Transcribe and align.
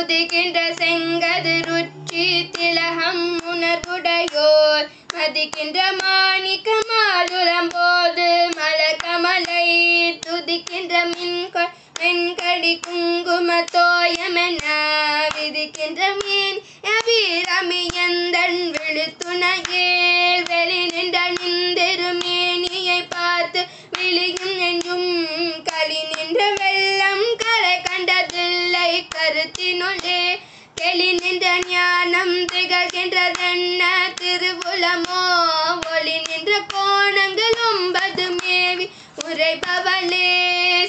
முதுகின்ற 0.00 0.58
செங்கது 0.74 1.52
ருச்சி 1.60 2.50
திலகம் 2.50 3.24
உணர்வுடையோர். 3.52 4.86
மதிக்கின்ற 5.14 5.78
மாணிக்க 6.02 6.70
மாதுளம்போது 6.90 8.26
மலர்கமலை 8.56 9.66
துதிக்கின்ற 10.26 11.02
மின்கொ 11.10 11.64
மென்கடி 12.00 12.72
குங்கும 12.80 13.60
தோயமென 13.72 14.64
விதிக்கின்ற 15.34 16.00
மீன் 16.24 16.60
அபிரமி 16.94 17.82
எந்தன் 18.06 18.60
கோணங்கள் 37.70 37.80
ஒன்பது 37.80 38.24
மேவி 38.36 38.86
உரைபவளே 39.22 40.28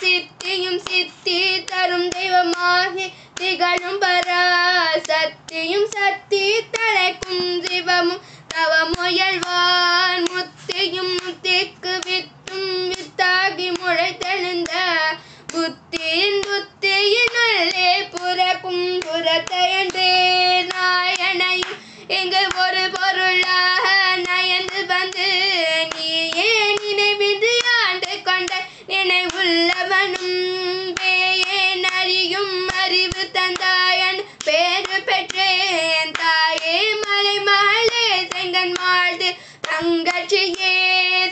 சித்தியும் 0.00 0.80
சித்தி 0.84 1.38
தரும் 1.70 2.08
தெய்வமாகி 2.08 3.06
திகழும் 3.34 4.00
பரா. 4.02 4.42
சத்தியும் 5.08 5.88
சத்தி 5.94 6.42
தலைக்கும் 6.74 7.50
சிவமும் 7.64 8.22
தவ 8.54 8.72
முயல்வான் 8.92 10.26
முத்தியும் 10.30 11.12
முத்திக்கு 11.18 11.94
வித்தும் 12.06 12.70
வித்தாகி 12.90 13.68
முளை 13.78 14.10
தெழுந்த 14.22 14.72
புத்தியின் 15.52 16.40
புத்தியினுள்ளே 16.46 17.90
புறக்கும் 18.14 18.84
புறத்தையன்றே 19.06 20.12
நாயனையும் 20.72 21.78
இங்கு 22.18 22.44
ஒரு 22.58 22.84
பொருள் 22.96 23.47
உள்ளவனும் 29.38 30.94
பேயேன் 31.00 31.84
அறியும் 32.00 32.68
அறிவு 32.82 33.30
தந்தாயன். 33.32 34.20
பேரு 34.44 34.98
பெற்றேன் 35.02 36.12
தாயே 36.12 36.78
மலை 37.02 37.38
மகளே 37.40 38.08
செங்கன் 38.32 38.74
வாழ்ந்து 38.80 39.30
தங்கச்சியே. 39.68 40.74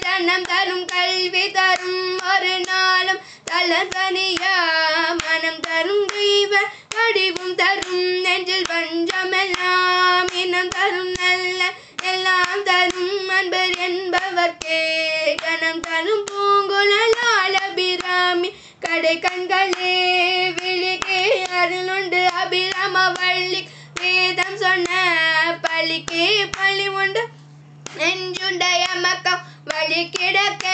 தன்னம் 0.00 0.42
தரும் 0.42 0.84
கல்வி 0.84 1.50
தரும் 1.50 2.18
ஒரு 2.34 2.54
நாளும் 2.68 3.22
தலசனியா 3.50 4.54
மனம் 5.24 5.60
தரும் 5.60 6.06
தெய்வ 6.06 6.54
வடிவும் 6.96 7.54
தரும் 7.54 8.15
கடை 19.06 19.18
கண்களே 19.18 19.96
விழிக்கே 20.56 21.18
அருளுண்டு 21.58 22.20
அபிராம 22.40 22.94
வள்ளி. 23.12 23.60
வேதம் 24.00 24.56
சொன்ன 24.56 24.88
பள்ளிக்கே 25.62 26.24
பள்ளி 26.56 26.86
உண்டு. 26.88 27.22
நெஞ்சுடைய 27.98 28.82
மக்கள் 29.04 29.44
வழி 29.64 30.02
கிடக்க 30.08 30.66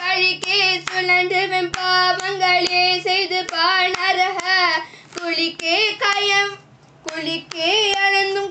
பழிக்கே 0.00 0.60
சுழன்று 0.86 1.42
பாவங்களே 1.76 2.86
செய்து 3.00 3.40
பாணரக 3.52 4.46
குளிக்கே 5.18 5.76
கயம் 6.04 6.54
குளிக்கே 7.04 7.70
அழந்தும் 8.04 8.49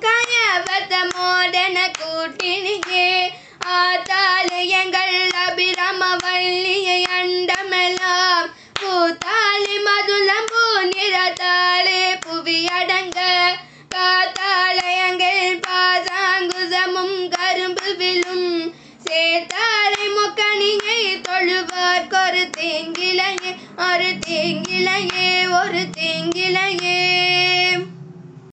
ஒரு 23.83 24.09
தீங்கிலையே 24.25 25.29
ஒரு 25.53 25.81
தீங்கிலையே 25.93 26.99